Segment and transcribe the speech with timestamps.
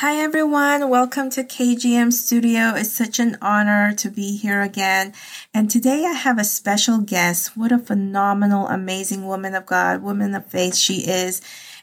[0.00, 0.90] Hi, everyone.
[0.90, 2.74] Welcome to KGM Studio.
[2.74, 5.14] It's such an honor to be here again.
[5.54, 7.56] And today I have a special guest.
[7.56, 11.40] What a phenomenal, amazing woman of God, woman of faith she is.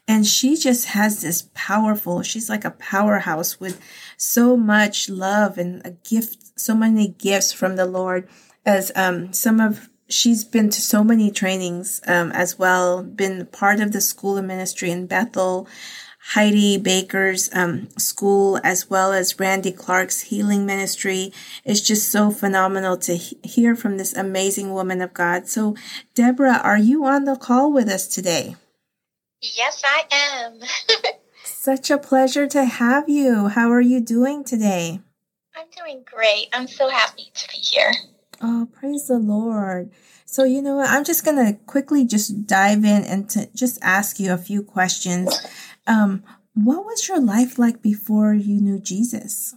[0.08, 3.82] And she just has this powerful, she's like a powerhouse with
[4.16, 8.30] so much love and a gift, so many gifts from the Lord.
[8.64, 13.80] As um, some of she's been to so many trainings um, as well, been part
[13.80, 15.68] of the school of ministry in Bethel.
[16.28, 21.34] Heidi Baker's um, school, as well as Randy Clark's healing ministry.
[21.66, 25.48] It's just so phenomenal to he- hear from this amazing woman of God.
[25.50, 25.76] So,
[26.16, 28.56] Deborah, are you on the call with us today?
[29.42, 30.60] Yes, I am.
[31.44, 33.50] Such a pleasure to have you.
[33.50, 35.02] How are you doing today?
[35.56, 36.48] I'm doing great.
[36.54, 37.92] I'm so happy to be here.
[38.42, 39.92] Oh, praise the Lord.
[40.26, 40.90] So, you know what?
[40.90, 44.64] I'm just going to quickly just dive in and to just ask you a few
[44.64, 45.38] questions
[45.88, 46.24] um,
[46.54, 49.56] what was your life like before you knew Jesus?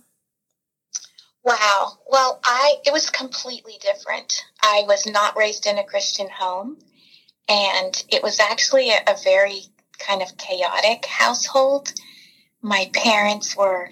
[1.44, 1.98] Wow.
[2.10, 4.44] Well, I it was completely different.
[4.62, 6.78] I was not raised in a Christian home,
[7.48, 9.62] and it was actually a, a very
[9.98, 11.92] kind of chaotic household.
[12.62, 13.90] My parents were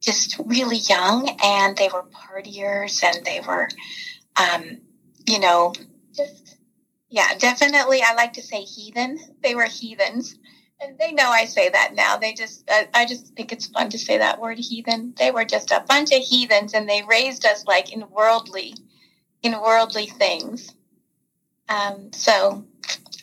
[0.00, 3.68] just really young, and they were partiers, and they were,
[4.36, 4.78] um,
[5.26, 5.74] you know,
[6.14, 6.56] just
[7.10, 8.00] yeah, definitely.
[8.02, 9.18] I like to say heathen.
[9.42, 10.38] They were heathens
[10.80, 12.16] and they know I say that now.
[12.16, 15.14] They just, I, I just think it's fun to say that word heathen.
[15.16, 18.74] They were just a bunch of heathens and they raised us like in worldly,
[19.42, 20.72] in worldly things.
[21.68, 22.64] Um, so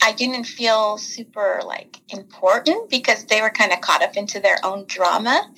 [0.02, 4.58] I didn't feel super like important because they were kind of caught up into their
[4.64, 5.50] own drama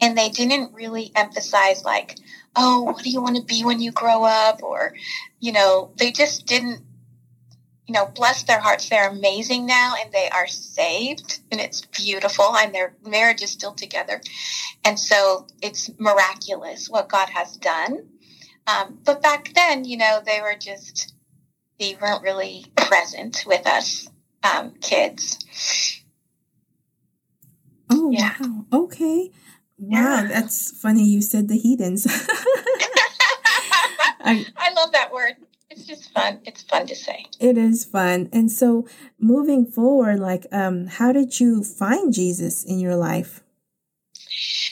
[0.00, 2.16] and they didn't really emphasize like,
[2.54, 4.62] oh, what do you want to be when you grow up?
[4.62, 4.94] Or,
[5.40, 6.82] you know, they just didn't
[7.88, 12.54] you know, bless their hearts, they're amazing now and they are saved and it's beautiful
[12.54, 14.20] and their marriage is still together.
[14.84, 18.06] And so it's miraculous what God has done.
[18.66, 21.14] Um, but back then, you know, they were just,
[21.80, 24.06] they weren't really present with us
[24.44, 26.02] um, kids.
[27.90, 28.34] Oh, yeah.
[28.38, 28.66] wow.
[28.70, 29.30] Okay.
[29.78, 30.28] Wow, yeah.
[30.28, 32.06] that's funny you said the heathens.
[34.20, 35.36] I, I love that word
[35.78, 36.40] it's just fun.
[36.44, 37.26] It's fun to say.
[37.38, 38.28] It is fun.
[38.32, 38.86] And so
[39.18, 43.42] moving forward, like um how did you find Jesus in your life?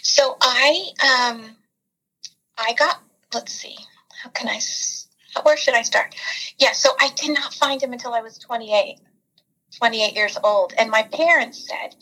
[0.03, 1.57] So I um
[2.59, 3.03] I got
[3.33, 3.77] let's see.
[4.23, 4.61] How can I
[5.43, 6.15] where should I start?
[6.59, 8.99] Yeah, so I did not find him until I was 28.
[9.79, 11.95] 28 years old and my parents said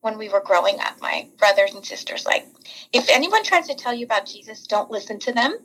[0.00, 2.44] when we were growing up, my brothers and sisters, like,
[2.92, 5.56] if anyone tries to tell you about Jesus, don't listen to them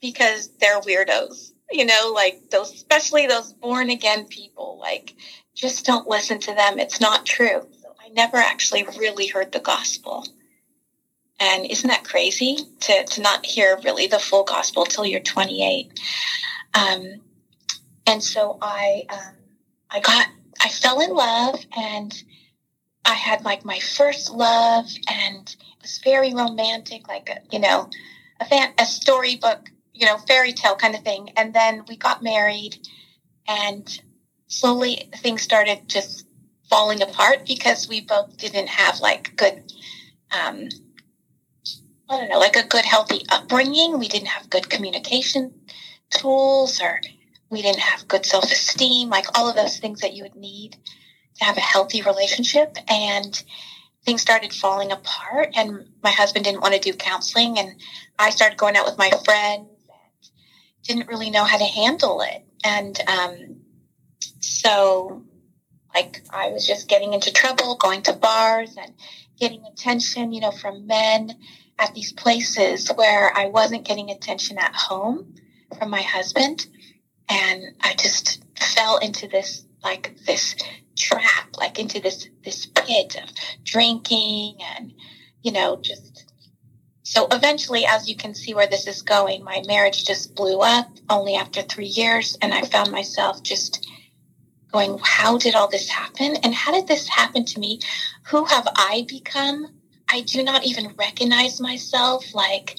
[0.00, 5.14] because they're weirdos you know, like those, especially those born again people, like
[5.54, 6.78] just don't listen to them.
[6.78, 7.66] It's not true.
[7.82, 10.26] So I never actually really heard the gospel.
[11.40, 15.98] And isn't that crazy to, to not hear really the full gospel till you're 28?
[16.74, 17.20] Um,
[18.06, 19.34] and so I, um,
[19.90, 20.28] I got,
[20.60, 22.14] I fell in love and
[23.04, 27.90] I had like my first love and it was very romantic, like, a, you know,
[28.40, 31.30] a fan, a storybook you know, fairy tale kind of thing.
[31.36, 32.76] And then we got married
[33.46, 34.00] and
[34.48, 36.26] slowly things started just
[36.68, 39.72] falling apart because we both didn't have like good,
[40.32, 40.68] um,
[42.08, 43.98] I don't know, like a good healthy upbringing.
[43.98, 45.54] We didn't have good communication
[46.10, 47.00] tools or
[47.50, 50.76] we didn't have good self esteem, like all of those things that you would need
[51.38, 52.76] to have a healthy relationship.
[52.88, 53.42] And
[54.04, 57.74] things started falling apart and my husband didn't want to do counseling and
[58.18, 59.68] I started going out with my friends
[60.84, 62.44] didn't really know how to handle it.
[62.64, 63.56] And um,
[64.40, 65.24] so,
[65.94, 68.92] like, I was just getting into trouble, going to bars and
[69.38, 71.32] getting attention, you know, from men
[71.78, 75.34] at these places where I wasn't getting attention at home
[75.78, 76.66] from my husband.
[77.28, 80.54] And I just fell into this, like, this
[80.96, 83.30] trap, like, into this, this pit of
[83.64, 84.92] drinking and,
[85.42, 86.23] you know, just
[87.04, 90.88] so eventually, as you can see where this is going, my marriage just blew up
[91.10, 92.38] only after three years.
[92.40, 93.86] And I found myself just
[94.72, 96.36] going, how did all this happen?
[96.42, 97.80] And how did this happen to me?
[98.28, 99.66] Who have I become?
[100.10, 102.34] I do not even recognize myself.
[102.34, 102.78] Like,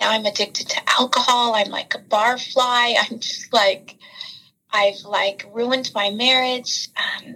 [0.00, 1.56] now I'm addicted to alcohol.
[1.56, 2.94] I'm like a bar fly.
[3.00, 3.96] I'm just like,
[4.72, 6.88] I've like ruined my marriage.
[6.96, 7.34] Um,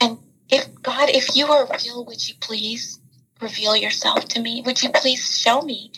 [0.00, 0.18] and
[0.48, 3.00] if God, if you are real, would you please
[3.44, 4.62] reveal yourself to me?
[4.66, 5.92] Would you please show me?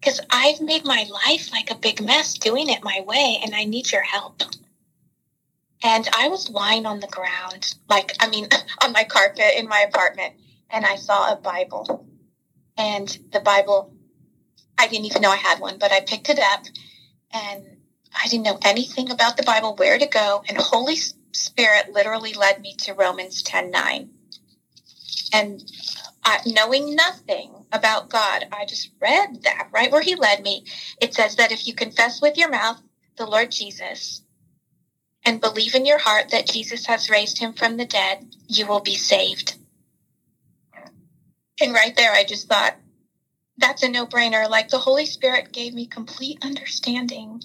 [0.00, 3.64] Because I've made my life like a big mess doing it my way, and I
[3.64, 4.42] need your help.
[5.82, 8.48] And I was lying on the ground, like, I mean,
[8.84, 10.34] on my carpet in my apartment,
[10.70, 12.06] and I saw a Bible.
[12.78, 13.92] and the Bible.
[14.78, 16.64] I didn't even know I had one, but I picked it up,
[17.32, 17.62] and
[18.14, 20.96] I didn't know anything about the Bible, where to go, and Holy
[21.32, 24.10] Spirit literally led me to Romans ten nine,
[25.32, 25.62] and
[26.24, 30.64] uh, knowing nothing about God, I just read that right where He led me.
[31.00, 32.80] It says that if you confess with your mouth
[33.16, 34.22] the Lord Jesus
[35.24, 38.80] and believe in your heart that Jesus has raised him from the dead, you will
[38.80, 39.56] be saved.
[41.60, 42.76] And right there, I just thought,
[43.58, 44.48] that's a no brainer.
[44.48, 47.42] Like the Holy Spirit gave me complete understanding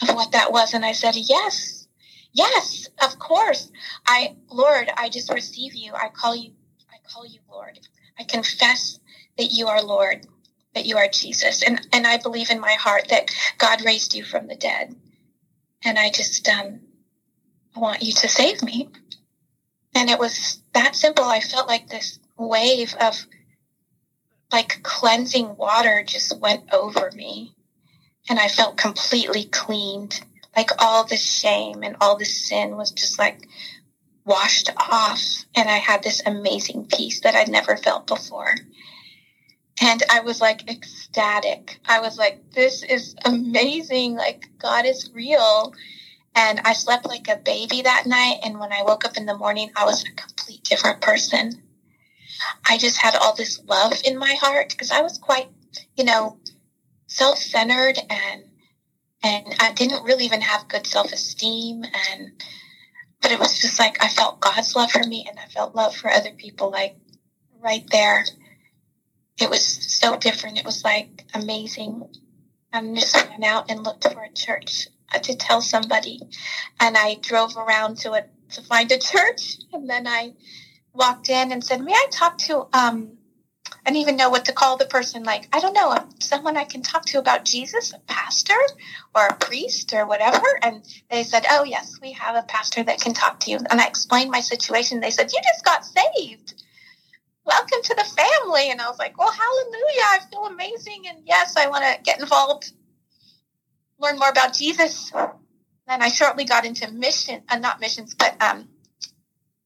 [0.00, 0.72] of what that was.
[0.72, 1.86] And I said, yes,
[2.32, 3.70] yes, of course.
[4.06, 5.92] I, Lord, I just receive you.
[5.94, 6.52] I call you,
[6.90, 7.78] I call you Lord.
[8.18, 8.98] I confess
[9.38, 10.26] that you are Lord,
[10.74, 11.62] that you are Jesus.
[11.62, 14.94] And, and I believe in my heart that God raised you from the dead.
[15.84, 16.80] And I just, um,
[17.76, 18.88] want you to save me.
[19.94, 21.24] And it was that simple.
[21.24, 23.26] I felt like this wave of
[24.52, 27.54] like cleansing water just went over me.
[28.28, 30.20] And I felt completely cleaned.
[30.56, 33.48] Like all the shame and all the sin was just like
[34.24, 35.20] washed off.
[35.54, 38.54] And I had this amazing peace that I'd never felt before.
[39.80, 41.78] And I was like ecstatic.
[41.86, 44.16] I was like, this is amazing.
[44.16, 45.72] Like, God is real.
[46.34, 48.38] And I slept like a baby that night.
[48.44, 51.62] And when I woke up in the morning, I was a complete different person.
[52.68, 55.48] I just had all this love in my heart because I was quite,
[55.96, 56.38] you know,
[57.06, 58.44] self centered and
[59.24, 62.42] and I didn't really even have good self esteem and
[63.22, 65.94] but it was just like I felt God's love for me and I felt love
[65.94, 66.96] for other people like
[67.60, 68.24] right there.
[69.40, 70.58] It was so different.
[70.58, 72.02] It was like amazing.
[72.72, 74.88] I just went out and looked for a church
[75.22, 76.20] to tell somebody.
[76.80, 79.56] And I drove around to it to find a church.
[79.72, 80.32] And then I
[80.92, 83.18] walked in and said, May I talk to, um,
[83.84, 85.24] I didn't even know what to call the person.
[85.24, 88.58] Like, I don't know, someone I can talk to about Jesus, a pastor
[89.14, 90.46] or a priest or whatever.
[90.62, 93.58] And they said, Oh, yes, we have a pastor that can talk to you.
[93.70, 95.00] And I explained my situation.
[95.00, 96.62] They said, You just got saved.
[97.44, 98.70] Welcome to the family.
[98.70, 100.02] And I was like, Well, hallelujah.
[100.02, 101.04] I feel amazing.
[101.08, 102.72] And yes, I want to get involved
[104.02, 105.12] learn more about Jesus.
[105.86, 108.68] And I shortly got into mission, uh, not missions, but um,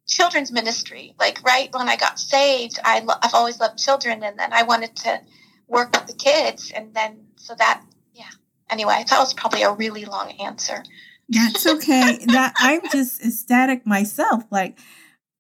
[0.07, 1.15] children's ministry.
[1.19, 4.63] Like right when I got saved, I lo- I've always loved children, and then I
[4.63, 5.21] wanted to
[5.67, 7.83] work with the kids, and then so that
[8.13, 8.31] yeah.
[8.71, 10.83] Anyway, that was probably a really long answer.
[11.29, 12.25] That's okay.
[12.27, 14.45] that I'm just ecstatic myself.
[14.51, 14.79] Like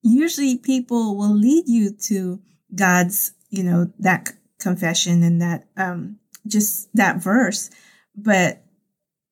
[0.02, 2.40] usually people will lead you to
[2.74, 7.70] God's, you know, that confession and that um just that verse,
[8.16, 8.62] but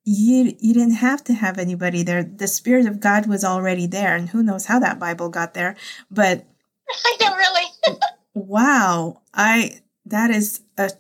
[0.05, 2.23] you you didn't have to have anybody there.
[2.23, 5.77] The spirit of god was already there and who knows how that bible got there
[6.11, 6.45] but
[7.05, 7.63] i don't really.
[8.37, 9.23] Wow.
[9.33, 10.91] I that is a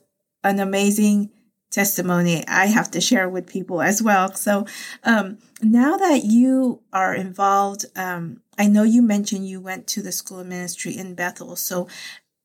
[0.42, 1.30] an amazing
[1.70, 4.32] testimony i have to share with people as well.
[4.34, 4.66] So
[5.02, 10.12] um, now that you are involved um, i know you mentioned you went to the
[10.12, 11.56] school of ministry in bethel.
[11.56, 11.88] So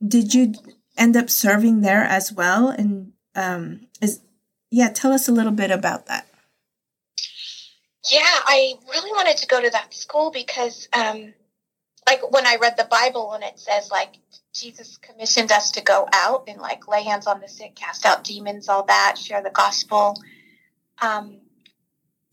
[0.05, 0.55] did you
[0.97, 2.69] end up serving there as well?
[2.69, 4.21] And um, is
[4.71, 6.28] yeah tell us a little bit about that
[8.10, 11.34] yeah, I really wanted to go to that school because, um,
[12.07, 14.18] like, when I read the Bible and it says, like,
[14.54, 18.24] Jesus commissioned us to go out and, like, lay hands on the sick, cast out
[18.24, 20.15] demons, all that, share the gospel.
[21.01, 21.41] Um,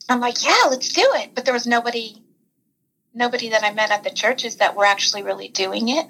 [0.08, 1.34] I'm like, yeah, let's do it.
[1.34, 2.22] But there was nobody,
[3.12, 6.06] nobody that I met at the churches that were actually really doing it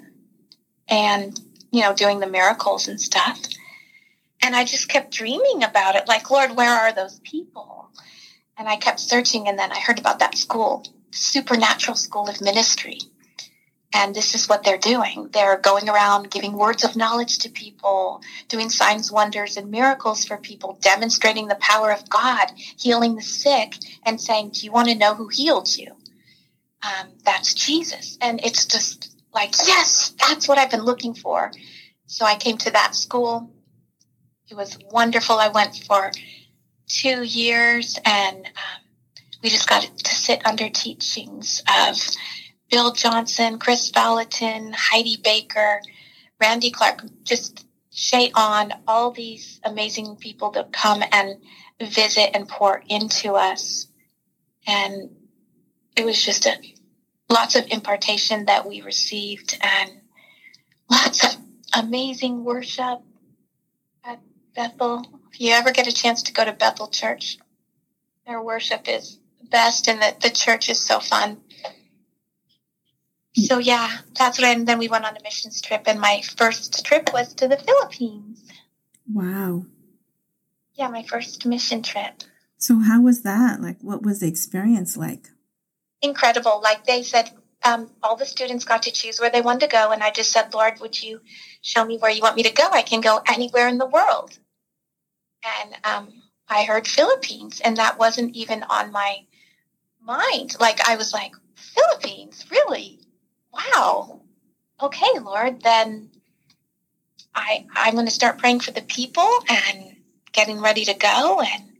[0.87, 1.39] and,
[1.71, 3.39] you know, doing the miracles and stuff.
[4.41, 6.07] And I just kept dreaming about it.
[6.07, 7.89] Like, Lord, where are those people?
[8.57, 12.99] And I kept searching, and then I heard about that school, Supernatural School of Ministry.
[13.93, 15.29] And this is what they're doing.
[15.31, 20.37] They're going around giving words of knowledge to people, doing signs, wonders, and miracles for
[20.37, 24.95] people, demonstrating the power of God, healing the sick, and saying, Do you want to
[24.95, 25.95] know who healed you?
[26.83, 28.17] Um, that's Jesus.
[28.21, 31.51] And it's just like, yes, that's what I've been looking for.
[32.05, 33.51] So I came to that school.
[34.49, 35.37] It was wonderful.
[35.37, 36.11] I went for
[36.87, 38.81] two years, and um,
[39.43, 41.97] we just got to sit under teachings of
[42.69, 45.81] Bill Johnson, Kris Vallotton, Heidi Baker,
[46.39, 51.37] Randy Clark, just Shay on, all these amazing people that come and
[51.79, 53.87] visit and pour into us.
[54.67, 55.15] And
[55.95, 56.55] it was just a
[57.29, 59.91] lots of impartation that we received and
[60.89, 61.41] lots of
[61.75, 63.01] amazing worship
[64.57, 67.37] Bethel if you ever get a chance to go to Bethel Church,
[68.25, 69.19] their worship is
[69.51, 71.37] best and the, the church is so fun.
[73.35, 74.47] So yeah, that's what.
[74.47, 77.47] I, and then we went on a missions trip, and my first trip was to
[77.47, 78.43] the Philippines.
[79.13, 79.67] Wow.
[80.73, 82.23] Yeah, my first mission trip.
[82.57, 83.61] So how was that?
[83.61, 85.29] Like, what was the experience like?
[86.01, 86.61] Incredible.
[86.63, 87.29] Like they said,
[87.63, 90.31] um, all the students got to choose where they wanted to go, and I just
[90.31, 91.21] said, Lord, would you
[91.61, 92.67] show me where you want me to go?
[92.71, 94.39] I can go anywhere in the world.
[95.61, 99.25] And um, I heard Philippines, and that wasn't even on my
[100.01, 100.55] mind.
[100.59, 102.99] Like I was like, Philippines, really?
[103.53, 104.21] Wow.
[104.81, 106.09] Okay, Lord, then
[107.33, 109.97] I I'm going to start praying for the people and
[110.31, 111.77] getting ready to go and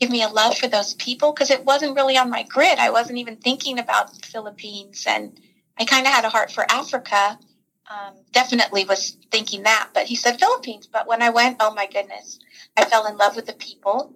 [0.00, 2.78] give me a love for those people because it wasn't really on my grid.
[2.78, 5.38] I wasn't even thinking about Philippines and
[5.78, 7.38] I kind of had a heart for Africa.
[7.92, 10.88] Um, definitely was thinking that, but he said Philippines.
[10.90, 12.38] But when I went, oh my goodness,
[12.76, 14.14] I fell in love with the people.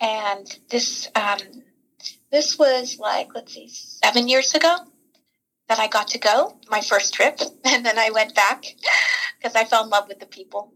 [0.00, 1.38] And this, um,
[2.32, 4.76] this was like, let's see, seven years ago
[5.68, 7.38] that I got to go, my first trip.
[7.64, 8.64] And then I went back
[9.38, 10.72] because I fell in love with the people.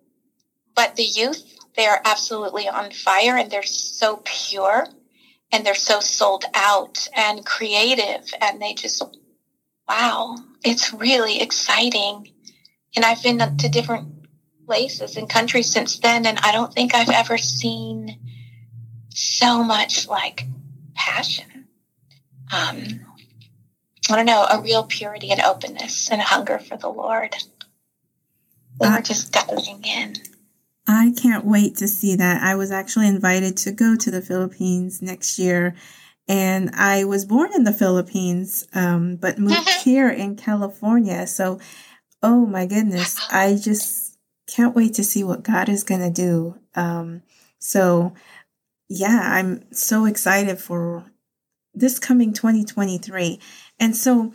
[0.75, 1.43] But the youth,
[1.77, 4.87] they are absolutely on fire and they're so pure
[5.53, 9.03] and they're so sold out and creative and they just,
[9.89, 12.29] wow, it's really exciting.
[12.97, 14.09] And I've been to different
[14.67, 18.19] places and countries since then, and I don't think I've ever seen
[19.11, 20.45] so much like
[20.95, 21.69] passion.
[22.53, 23.07] Um,
[24.11, 27.35] I don't know, a real purity and openness and hunger for the Lord.
[28.81, 30.15] They were just diving in.
[30.89, 32.43] I can't wait to see that.
[32.43, 35.77] I was actually invited to go to the Philippines next year.
[36.29, 41.27] And I was born in the Philippines, um, but moved here in California.
[41.27, 41.59] So,
[42.23, 46.57] oh my goodness, I just can't wait to see what God is going to do.
[46.75, 47.23] Um,
[47.59, 48.15] so,
[48.89, 51.11] yeah, I'm so excited for
[51.75, 53.41] this coming 2023.
[53.79, 54.33] And so,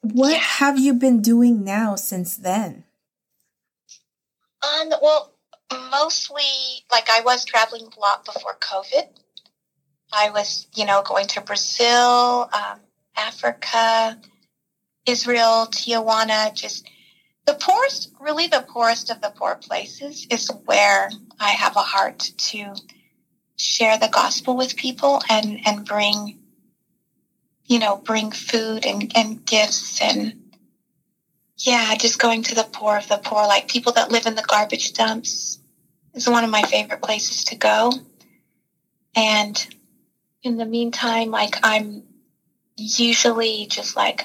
[0.00, 2.84] what have you been doing now since then?
[4.62, 5.32] Um, well,
[5.90, 6.42] mostly
[6.90, 9.08] like I was traveling a lot before COVID.
[10.12, 12.80] I was, you know, going to Brazil, um,
[13.16, 14.16] Africa,
[15.06, 16.88] Israel, Tijuana, just
[17.46, 21.10] the poorest, really the poorest of the poor places is where
[21.40, 22.74] I have a heart to
[23.56, 26.38] share the gospel with people and, and bring,
[27.66, 30.34] you know, bring food and, and gifts and
[31.58, 34.42] yeah, just going to the poor of the poor, like people that live in the
[34.42, 35.58] garbage dumps
[36.14, 37.92] is one of my favorite places to go.
[39.16, 39.66] And
[40.48, 42.02] in the meantime, like I'm
[42.76, 44.24] usually just like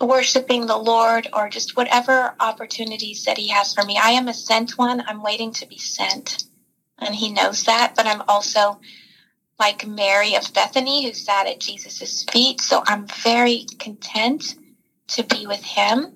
[0.00, 3.98] worshiping the Lord or just whatever opportunities that He has for me.
[3.98, 5.02] I am a sent one.
[5.08, 6.44] I'm waiting to be sent.
[6.98, 7.94] And He knows that.
[7.96, 8.78] But I'm also
[9.58, 12.60] like Mary of Bethany who sat at Jesus' feet.
[12.60, 14.54] So I'm very content
[15.08, 16.06] to be with Him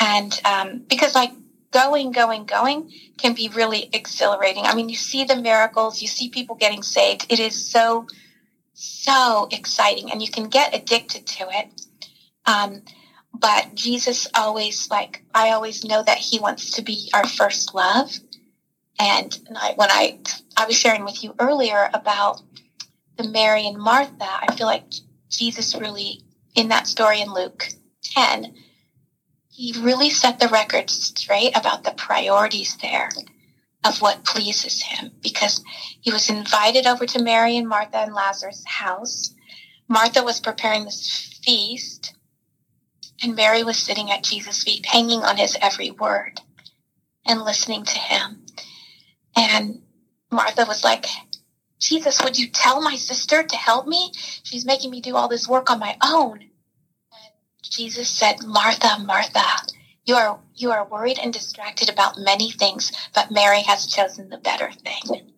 [0.00, 1.30] and um, because like
[1.72, 4.64] going, going, going can be really exhilarating.
[4.64, 7.26] I mean, you see the miracles, you see people getting saved.
[7.28, 8.06] It is so,
[8.74, 11.68] so exciting, and you can get addicted to it.
[12.46, 12.82] Um,
[13.32, 18.10] but Jesus always, like, I always know that He wants to be our first love.
[18.98, 19.38] And
[19.76, 20.18] when I,
[20.56, 22.42] I was sharing with you earlier about
[23.16, 24.84] the Mary and Martha, I feel like
[25.28, 26.20] Jesus really,
[26.54, 27.68] in that story in Luke
[28.02, 28.54] 10,
[29.50, 33.10] he really set the record straight about the priorities there
[33.84, 35.62] of what pleases him because
[36.00, 39.34] he was invited over to Mary and Martha and Lazarus' house.
[39.88, 42.14] Martha was preparing this feast,
[43.22, 46.40] and Mary was sitting at Jesus' feet, hanging on his every word
[47.26, 48.46] and listening to him.
[49.36, 49.82] And
[50.30, 51.06] Martha was like,
[51.78, 54.12] Jesus, would you tell my sister to help me?
[54.42, 56.50] She's making me do all this work on my own.
[57.62, 59.44] Jesus said, Martha, Martha,
[60.04, 64.38] you are, you are worried and distracted about many things, but Mary has chosen the
[64.38, 65.32] better thing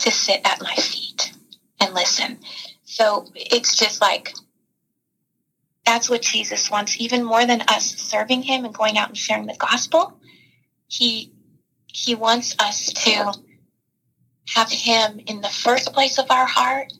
[0.00, 1.32] to sit at my feet
[1.80, 2.38] and listen.
[2.84, 4.34] So it's just like,
[5.86, 9.46] that's what Jesus wants, even more than us serving him and going out and sharing
[9.46, 10.18] the gospel.
[10.88, 11.32] He,
[11.86, 13.32] he wants us to
[14.54, 16.92] have him in the first place of our heart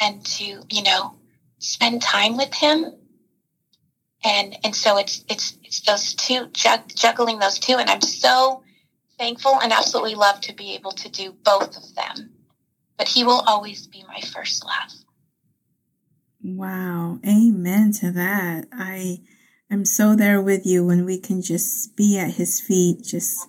[0.00, 1.16] and to, you know,
[1.58, 2.92] spend time with him
[4.24, 7.76] and and so it's it's it's those two juggling those two.
[7.76, 8.62] And i'm so
[9.18, 12.32] thankful and absolutely love to be able to do both of them.
[12.98, 14.92] But he will always be my first love.
[16.42, 17.20] Wow.
[17.26, 18.66] Amen to that.
[18.72, 19.20] I
[19.70, 23.48] am so there with you when we can just be at his feet just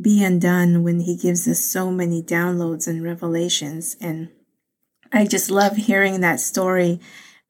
[0.00, 3.96] be undone when he gives us so many downloads and revelations.
[4.00, 4.30] And
[5.12, 7.00] i just love hearing that story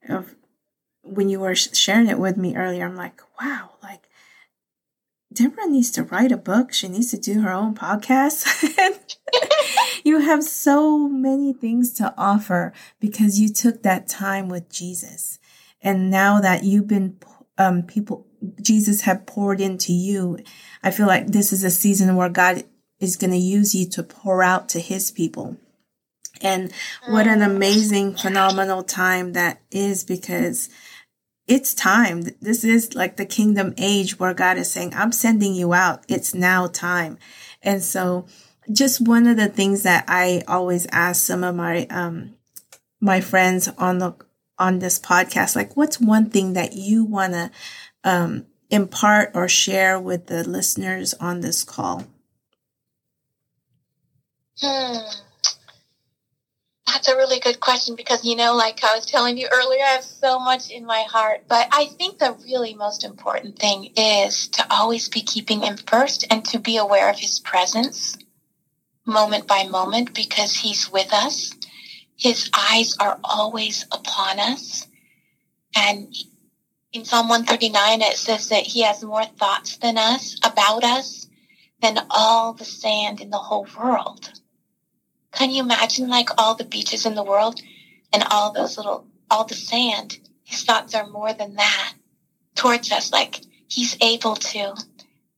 [0.07, 0.35] of
[1.07, 4.07] when you were sharing it with me earlier, I'm like, wow, like
[5.33, 6.73] Deborah needs to write a book.
[6.73, 8.47] She needs to do her own podcast.
[10.03, 15.39] you have so many things to offer because you took that time with Jesus.
[15.81, 17.17] And now that you've been,
[17.57, 18.25] um, people,
[18.61, 20.39] Jesus have poured into you,
[20.81, 22.63] I feel like this is a season where God
[22.99, 25.57] is going to use you to pour out to his people.
[26.41, 26.71] And
[27.07, 27.45] what an mm.
[27.45, 30.69] amazing, phenomenal time that is because
[31.47, 32.23] it's time.
[32.41, 36.03] This is like the kingdom age where God is saying, I'm sending you out.
[36.09, 37.17] It's now time.
[37.63, 38.25] And so
[38.71, 42.35] just one of the things that I always ask some of my, um,
[42.99, 44.15] my friends on the,
[44.59, 47.51] on this podcast, like what's one thing that you want to,
[48.03, 52.03] um, impart or share with the listeners on this call?
[54.59, 54.97] Hmm.
[56.97, 59.89] That's a really good question because, you know, like I was telling you earlier, I
[59.89, 61.43] have so much in my heart.
[61.47, 66.25] But I think the really most important thing is to always be keeping Him first
[66.31, 68.17] and to be aware of His presence
[69.05, 71.53] moment by moment because He's with us.
[72.17, 74.87] His eyes are always upon us.
[75.75, 76.11] And
[76.93, 81.27] in Psalm 139, it says that He has more thoughts than us, about us,
[81.79, 84.31] than all the sand in the whole world.
[85.37, 87.59] Can you imagine like all the beaches in the world
[88.11, 90.17] and all those little, all the sand?
[90.45, 91.93] His thoughts are more than that
[92.55, 93.11] towards us.
[93.11, 94.75] Like he's able to,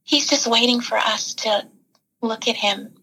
[0.06, 1.65] he's just waiting for us to
[2.22, 2.96] look at him,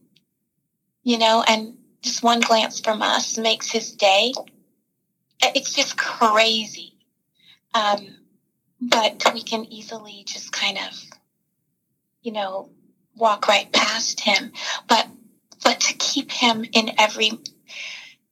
[1.05, 4.33] you know, and just one glance from us makes his day.
[5.43, 6.95] It's just crazy.
[7.75, 8.17] Um,
[8.81, 10.99] but we can easily just kind of,
[12.23, 12.69] you know,
[13.17, 14.53] walk right past him.
[14.89, 15.07] But
[15.67, 17.33] but to keep him in every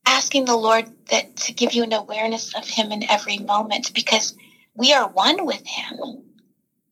[0.07, 4.33] asking the Lord that to give you an awareness of him in every moment because
[4.75, 6.23] we are one with him.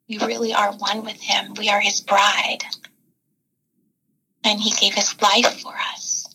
[0.08, 1.54] We really are one with him.
[1.56, 2.64] We are his bride.
[4.42, 6.26] And he gave his life for us.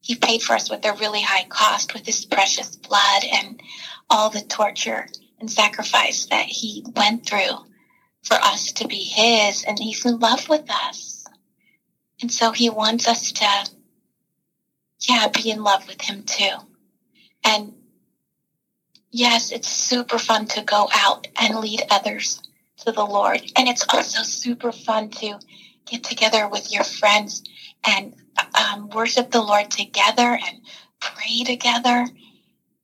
[0.00, 3.60] He paid for us with a really high cost with his precious blood and
[4.10, 5.06] all the torture
[5.38, 7.54] and sacrifice that he went through
[8.24, 9.62] for us to be his.
[9.62, 11.17] And he's in love with us.
[12.20, 13.70] And so he wants us to,
[15.00, 16.56] yeah, be in love with him too.
[17.44, 17.72] And
[19.10, 22.40] yes, it's super fun to go out and lead others
[22.84, 23.40] to the Lord.
[23.56, 25.38] And it's also super fun to
[25.86, 27.42] get together with your friends
[27.86, 28.14] and
[28.54, 30.60] um, worship the Lord together and
[31.00, 32.06] pray together.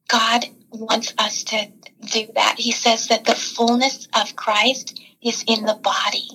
[0.08, 1.66] God wants us to
[2.12, 2.54] do that.
[2.58, 6.28] He says that the fullness of Christ is in the body.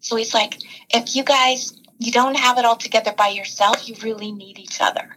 [0.00, 0.56] So he's like,
[0.90, 3.88] if you guys you don't have it all together by yourself.
[3.88, 5.16] You really need each other.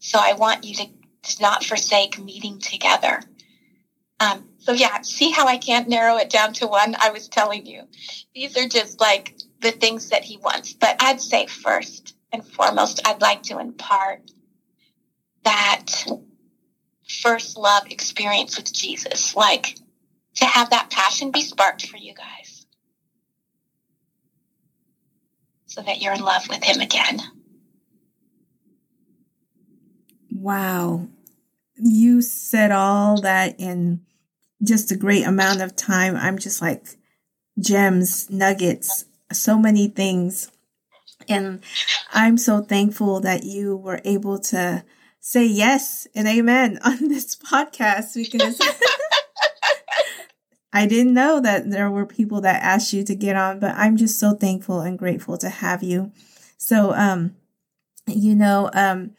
[0.00, 3.20] So I want you to, to not forsake meeting together.
[4.18, 6.94] Um, so yeah, see how I can't narrow it down to one?
[7.00, 7.82] I was telling you,
[8.34, 10.74] these are just like the things that he wants.
[10.74, 14.20] But I'd say first and foremost, I'd like to impart
[15.44, 16.04] that
[17.08, 19.76] first love experience with Jesus, like
[20.36, 22.49] to have that passion be sparked for you guys
[25.70, 27.20] so that you're in love with him again.
[30.32, 31.06] Wow.
[31.76, 34.00] You said all that in
[34.62, 36.16] just a great amount of time.
[36.16, 36.84] I'm just like
[37.58, 40.50] gems, nuggets, so many things.
[41.28, 41.62] And
[42.12, 44.84] I'm so thankful that you were able to
[45.20, 48.58] say yes and amen on this podcast because
[50.72, 53.96] I didn't know that there were people that asked you to get on, but I'm
[53.96, 56.12] just so thankful and grateful to have you.
[56.58, 57.34] So, um,
[58.06, 59.12] you know, um,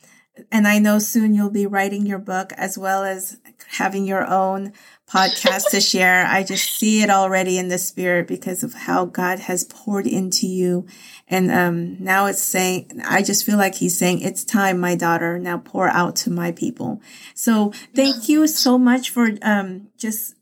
[0.52, 3.38] and I know soon you'll be writing your book as well as
[3.68, 4.72] having your own
[5.10, 6.26] podcast to share.
[6.26, 10.48] I just see it already in the spirit because of how God has poured into
[10.48, 10.86] you.
[11.28, 15.38] And, um, now it's saying, I just feel like he's saying, it's time, my daughter,
[15.38, 17.02] now pour out to my people.
[17.36, 20.36] So thank you so much for, um, just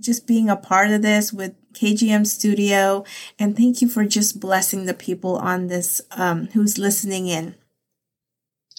[0.00, 3.04] just being a part of this with KGM Studio.
[3.38, 7.54] And thank you for just blessing the people on this um, who's listening in.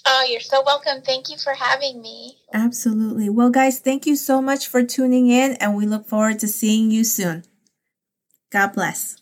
[0.08, 1.02] Oh, you're so welcome.
[1.02, 2.38] Thank you for having me.
[2.54, 3.28] Absolutely.
[3.30, 6.92] Well, guys, thank you so much for tuning in, and we look forward to seeing
[6.92, 7.44] you soon.
[8.52, 9.18] God bless.